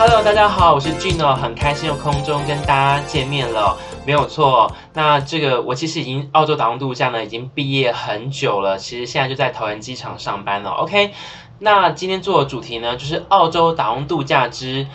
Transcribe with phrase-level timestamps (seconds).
[0.00, 4.72] Hello，大家好，我是 Gino，很开心有空中跟大家见面了，没有错。
[4.94, 10.70] 那这个我其实已经澳洲打工度假呢，已经毕业很久了，其实现在就在桃园机场上班了。
[10.70, 11.10] OK，
[11.58, 14.86] 那今天做的主题呢，就是澳洲打工度假之。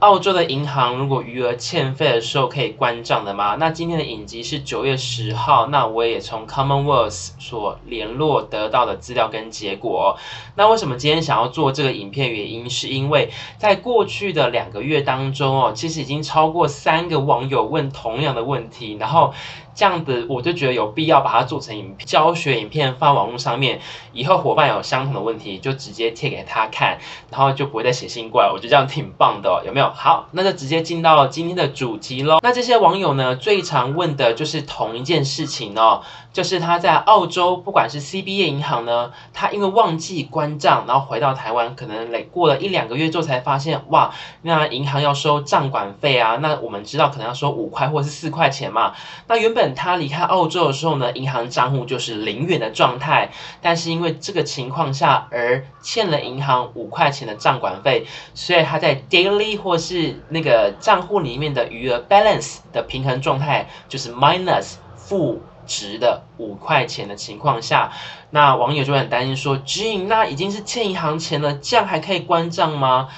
[0.00, 3.56] 澳洲的银行如果余额欠费的时候可以关账的吗？
[3.58, 10.16] 那今天的影集是九月十号，那我也从 Commonwealth 所联络得到的资料跟结果。
[10.54, 12.32] 那为什么今天想要做这个影片？
[12.32, 19.34] 原因是因为在过去的两个月当中哦，其实已经超过三个网友问同样的问题，然后。
[19.78, 23.78] 这样子我就觉得有必要把它做成影片教学影片放网络上面，
[24.12, 26.98] 以后伙伴有相同的问题就直接贴给他看，
[27.30, 29.88] 然后就不会再写信过来，我觉得这样挺棒的，有没有？
[29.90, 32.40] 好，那就直接进到今天的主题喽。
[32.42, 36.02] 那这些网友呢，最常问的就是同一件事情哦，
[36.38, 48.94] 就是他在澳洲，不管是 CBA 银行呢，他因为忘记关账，然后回到台湾，可能累过了一两个月之后才发现，哇，那银行要收账管费啊，那我们知道可能要收五块或是四块钱嘛，
[49.26, 49.74] 那原本。
[49.74, 67.92] 他离开澳洲的时候呢，银行账户就是零元的状态，但是因为这个情况下而欠了银行五块钱的账管费，所以他在 daily 或是那个账户里面的余额 balance 的平衡状态就是 minus 负值的五块钱的情况下，
[68.30, 73.08] 那网友就很担心说，Gene，那已经是欠银行钱了，这样还可以关账吗？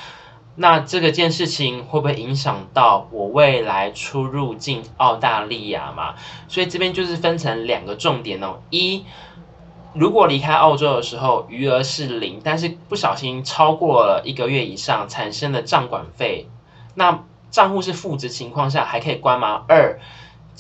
[0.57, 6.17] 那这个件事情会不会影响到我未来出入境澳大利亚嘛？
[6.49, 8.61] 所以这边就是分成两个重点哦。
[8.69, 9.07] 一，
[9.95, 16.49] 如果离开澳洲的时候余额是零，但是不小心超过了一个月以上产生的账管费，
[16.95, 19.63] 那账户是负值情况下还可以关吗？
[19.69, 19.99] 二。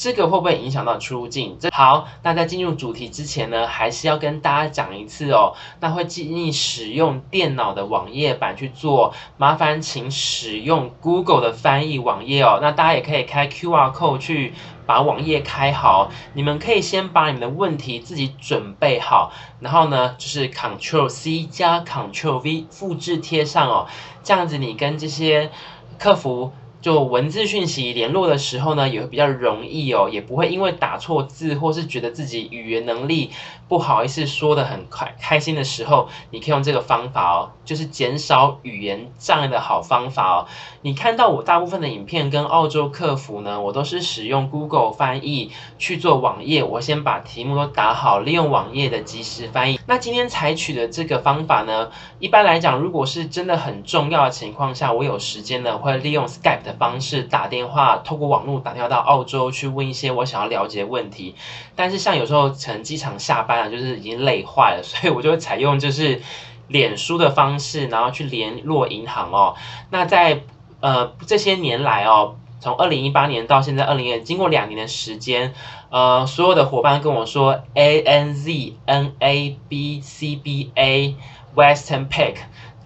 [0.00, 1.58] 这个会不会影响到出入境？
[1.70, 5.52] 好，那在进入主题之前呢，还是要跟大家讲一次哦。
[5.78, 12.60] 那会建议使用电脑的网页版去做，麻烦请使用 Google 的翻译网页哦。
[12.62, 14.54] 那大家也可以开 QR code 去
[14.86, 16.10] 把网页开好。
[16.32, 23.86] 你们可以先把你们的问题自己准备好，然后呢，就是 Ctrl C 加 Ctrl V 复制贴上哦。
[24.22, 25.50] 这样子你跟这些
[25.98, 26.52] 客服。
[26.80, 33.30] 就文字讯息联络的时候呢，也会比较容易哦，也不会因为打错字或是觉得自己语言能力
[33.70, 40.46] 不好意思说的很快开心的时候，你可以用这个方法哦，就是减少语言障碍的好方法哦。
[40.82, 49.78] 你看到我大部分的影片跟澳洲客服呢，我都是使用 Google 翻译去做网页，我先把题目都打好，利用网页的即时翻译。
[49.86, 56.70] 那今天采取的这个方法呢，一般来讲，如果是真的很重要的情况下，我有时间呢，会利用 Skype 的。
[56.70, 61.34] 的方式打电话，透过网络打电话到澳洲去问一些我想要了解的问题。
[61.74, 66.20] 但是像有时候从机场下班了，就是已经累坏了， 所以我就会采用就是
[66.68, 69.54] 脸书的方式，然后去联络银行哦。
[69.90, 70.42] 那在
[70.80, 75.52] 呃这些年来哦，从二零一八年到现在二零年，经过两年的时间，
[75.90, 81.14] 呃，所有的伙伴跟我说，ANZ、NAB、CBA、
[81.54, 82.36] Western Pac，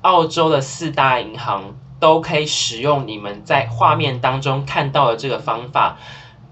[0.03, 1.77] 澳洲的四大银行。
[2.01, 5.97] 都可以使用你们在画面当中看到的这个方法。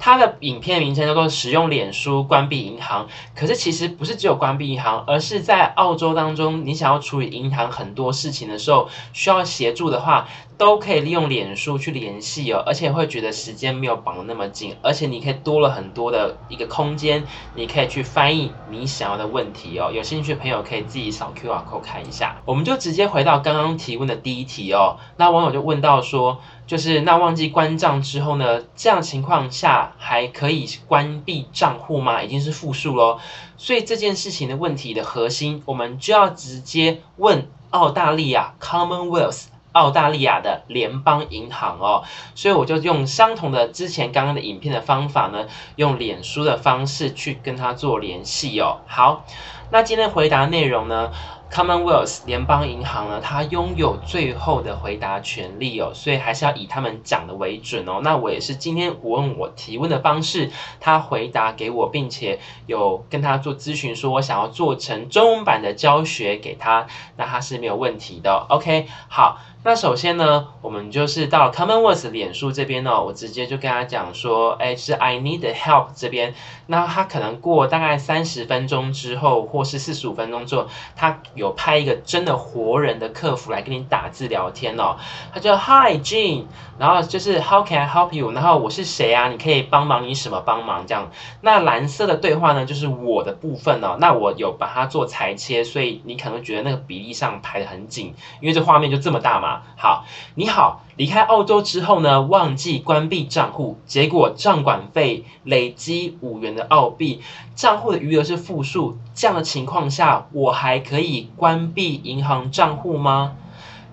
[0.05, 10.27] 它的影片名称叫做“使用脸书关闭银行”，可是其实不是只有关闭银行，而是在澳洲当中，你想要处理银行很多事情的时候，需要协助的话，
[10.63, 17.25] 都可以利用脸书去联系哦，而且会觉得时间没有绑得那么紧，而且你可以多了很多的一个空间，
[17.57, 19.91] 你可以去翻译你想要的问题哦。
[19.93, 22.41] 有兴趣的朋友可以自己扫 QR code 看一下。
[22.45, 26.39] 我们就直接回到刚刚提问的第一题哦，那网友就问到说。
[26.65, 32.23] 就是那忘记关账之后呢，这样情况下还可以关闭账户吗？
[32.23, 33.19] 已经是负数喽。
[33.59, 42.05] 所以这件事情的问题的核心，我们就要直接问澳大利亚 Commonwealth 澳大利亚的联邦银行哦。
[42.35, 45.47] 所以我就用相同的之前刚刚的影片的方法呢，
[45.77, 48.81] 用脸书的方式去跟他做联系哦。
[48.87, 49.25] 好，
[49.71, 51.11] 那今天回答内容呢
[51.53, 58.01] ？Commonwealth 联邦银行呢，它拥有最后的回答权利哦，所以还是要以他们讲的为准哦。
[58.03, 60.51] 那我也是今天我问我提问的方式，
[60.81, 66.87] 他回答给我，并且有跟他做咨询，说我想要做成中文版的教学给他，
[67.19, 68.47] 那他是没有问题的。
[68.49, 69.39] OK，好。
[69.65, 76.35] 那首先呢，我们就是到 Commonwealth 脸书这边呢，我直接就跟他讲说，哎，是 I need help 这边。
[76.67, 80.67] 那他可能过大概三十分钟之后，或是四十五分钟之后，
[80.97, 81.21] 他。
[81.43, 84.97] 有拍一个真的活人的客服来跟你打字聊天哦。
[85.35, 86.45] 他就 Hi Jane，
[86.79, 88.31] 然后就是 How can I help you？
[88.31, 89.29] 然后我是谁啊？
[89.29, 91.11] 你可以帮忙你什么帮忙这样？
[91.41, 93.97] 那蓝色的对话呢，就是我的部分哦。
[93.99, 99.63] 那我有把它做裁切，所以你可能觉得那个比例上排的很紧，因为这画面就这么大嘛。
[99.77, 100.05] 好，
[100.37, 100.83] 你好。
[100.97, 107.23] 离开澳洲之后呢，忘记关闭账户，结果账管费累积五元的澳币，
[107.55, 108.99] 账户的余额是负数。
[109.15, 113.37] 这样的情况下，我还可以关闭银行账户吗？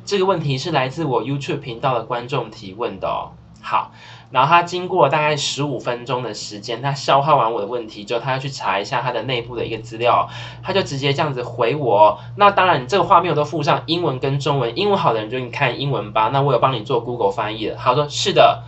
[0.04, 3.39] 这个问题是来自我 YouTube 频道的观众提问的哦。
[3.62, 3.92] 好。
[4.32, 10.30] 然后他经过大概十五分钟的时间，他消化完我的问题之后，他要去查一下他的内部的一个资料，
[10.62, 12.20] 他就直接这样子回我。
[12.36, 16.30] 那当然，这个画面我都附上英文跟中文，英文好的人就你看英文吧。
[16.32, 17.74] 那我有帮你做 Google 翻译的。
[17.74, 18.66] 他说是的，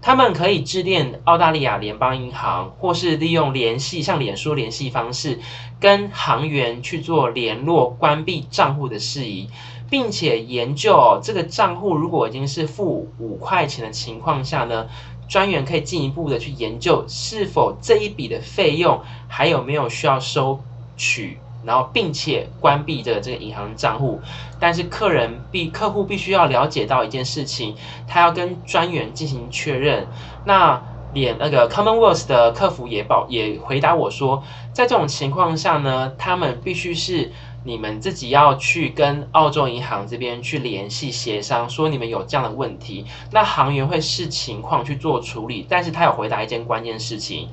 [0.00, 5.40] 他们可以致电澳大利亚联邦银行，或是利用联系像脸书联系方式，
[5.78, 9.50] 跟行员去做联络关闭账户的事宜。
[9.92, 14.88] 并且研究哦，这个账户如果已经是负五块钱的情况下呢，
[15.28, 20.58] 专员可以进一步的去研究是否这一笔的费用还有没有需要收
[20.96, 24.18] 取，然后并且关闭这个这个银行账户。
[24.58, 27.74] 但是客人必客户必须要了解到一件事情，
[28.08, 30.06] 他要跟专员进行确认。
[30.46, 34.42] 那连那个 Commonwealth 的客服也保也回答我说，
[34.72, 37.32] 在这种情况下呢，他们必须是。
[37.64, 45.64] 你们自己要去跟澳洲银行这边去联系协商，说你们有这样的问题，那行员会视情况去做处理。
[45.68, 47.48] 但是他有回答一件关键事情，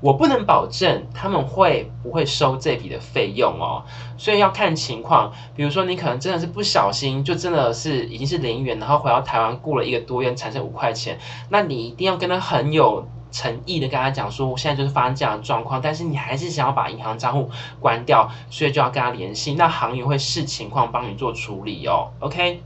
[0.00, 3.84] 我不能保证他们会不会收这笔的费用哦，
[4.16, 5.32] 所以要看情况。
[5.54, 11.18] 比如说你可能真的是不小心，就真的是已经是零元，然后回到台湾过了一个多月，产生五块钱，
[11.48, 13.06] 那你一定要跟他很有。
[13.32, 17.48] 诚意的跟他讲说，我现在就是发生这样的状况，但是你还是想要把银行账户
[17.78, 19.54] 关掉，所以就要跟他联系。
[19.54, 22.10] 那行员会视情况帮你做处理哦。
[22.18, 22.60] OK，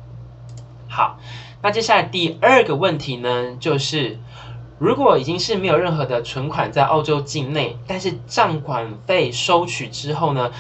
[0.88, 1.18] 好，
[1.60, 4.18] 那接下来第二个问题呢，就是
[4.78, 10.50] 如果已经是没有任何的存款在澳洲境内，但是账款费收取之后呢，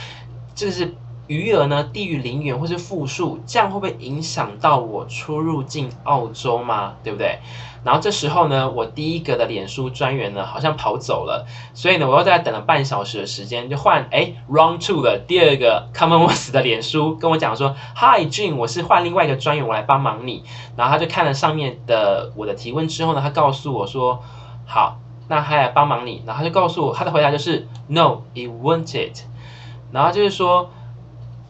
[0.54, 0.94] 这是
[1.26, 6.94] 余额呢低于零元或是负数，这样会不会影响到我出入境澳洲吗？
[7.02, 7.38] 对不对？
[7.82, 20.44] 然后这时候呢，我第一个的脸书专员呢好像跑走了，所以呢，我又在等了半小时的时间，就换哎 round two 的第二个 Commonwealth 的脸书跟我讲说，Hi June，我是换另外一个专员，我来帮忙你。
[20.76, 24.22] 然后他就看了上面的我的提问之后呢，他告诉我说，
[24.64, 24.96] 好，
[25.28, 26.22] 那他来帮忙你。
[26.26, 29.20] 然后他就告诉我，他的回答就是 No，it won't it。
[29.92, 30.70] 然后就是说，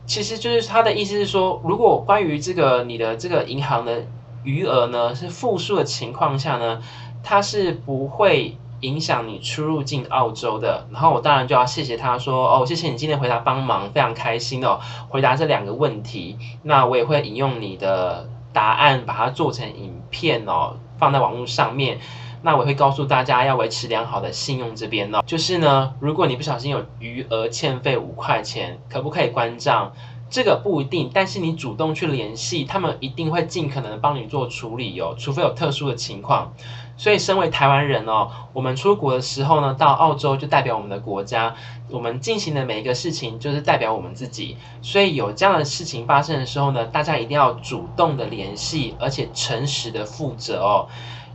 [0.07, 4.05] 其实就是他的意思是说，如果关于这个你的这个银行的。
[4.45, 6.83] 余额呢是负数的情况下呢，
[7.23, 10.87] 它是不会影响你出入境澳洲的。
[10.93, 16.37] 然后我当然就要谢谢他说哦，谢谢你今天回答帮忙，非常开心哦，回答这两个问题。
[16.63, 22.01] 那我也会引用你的答案，把它做成影片哦，放在网络上面。
[22.45, 29.95] 那我会告诉大家要维持良好的信用这边哦，就是呢，如果你不小心有余额欠费五块钱，可不可以关账？
[30.29, 36.53] 这个不一定，但是你主动去联系，他们一定会尽可能帮你做处理哦，除非有特殊的情况。
[36.97, 41.55] 所以，身为台湾人哦，我们出国的时候呢，到澳洲就代表我们的国家，
[41.89, 44.57] 我们进行的每一个事情就是代表我们自己。
[44.83, 50.89] 所以有这样的事情发生的时候呢，大家一定要主动的联系，而且诚实的负责哦，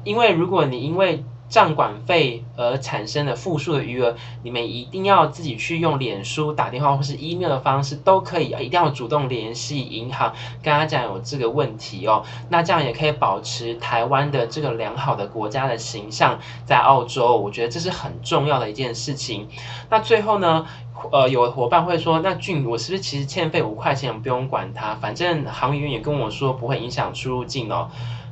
[0.03, 10.31] 因为如果你因为账管费而产生的负数的余额，你们一定要自己去用脸书打电话或是 email 的方式都可以，一定要主动联系银行，
[10.61, 12.23] 跟他讲有这个问题哦。
[12.49, 19.47] 那这样也可以保持台湾的这个良好的国家的形象在澳洲，我觉得这是很重要的一件事情。
[19.89, 20.68] 那最后呢，
[21.11, 27.89] 呃，有伙伴会说，那俊，我是不是其实欠费五块钱，不用管他，反正行员也跟我说不会影响出入境哦。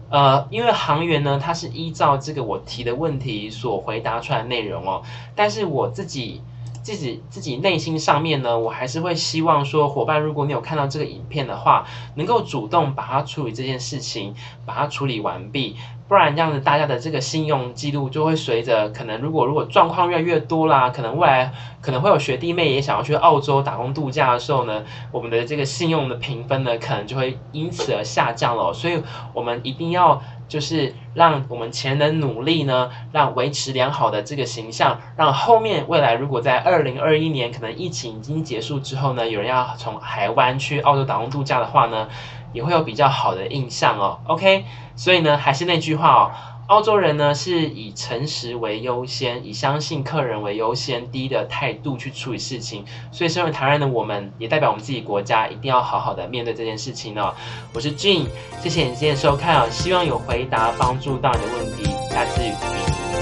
[0.10, 5.04] 呃，因为航员呢，他是依照这个我提的问题所回答出来的内容哦，
[5.36, 6.42] 但是我自己
[6.88, 14.34] 自己自己内心上面呢，我还是会希望说，伙伴，如果你有看到这个影片的话，能够主动把它处理这件事情，
[14.66, 15.76] 把它处理完毕。
[16.08, 21.52] 不然这样子，大家的这个信用记录就会随着可能，如果如果状况越来越多啦，可能未来
[21.82, 28.72] 可能会有学弟妹也想要去澳洲打工度假的时候呢，我们的这个信用的评分呢，可能就会因此而下降了。
[28.72, 29.04] 所以，
[29.34, 42.08] 我们一定要就是让我们前人努力呢，让维持良好的这个形象，让后面未来如果在二零二一年可能疫情已经结束之后呢，有人要从台湾去澳洲打工度假的话呢，
[42.54, 44.20] 也会有比较好的印象哦。
[44.28, 44.66] OK。
[44.96, 46.32] 所以呢，还是那句话哦，
[46.68, 52.84] 澳洲人呢是以诚实为优先，以相信客人为优先低的态度去处理事情。
[53.12, 57.34] 所以身为台湾人的我们，也代表我们自己国家，一定要好好的面对这件事情哦。
[57.74, 58.26] 我是 Gene，
[58.62, 61.90] 谢谢你今天收看哦，希望有回答帮助到你的问题。
[62.10, 62.52] 下次与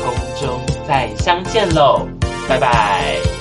[0.01, 2.07] 空中再相见喽，
[2.49, 3.34] 拜拜。